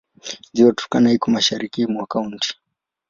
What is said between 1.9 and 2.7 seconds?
kaunti.